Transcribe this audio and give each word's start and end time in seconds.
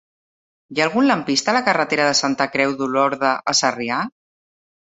Hi 0.75 0.79
ha 0.81 0.85
algun 0.85 1.05
lampista 1.11 1.53
a 1.53 1.55
la 1.57 1.61
carretera 1.69 2.07
de 2.09 2.17
Santa 2.21 2.49
Creu 2.57 2.75
d'Olorda 2.81 3.35
a 3.55 3.59
Sarrià? 3.63 4.01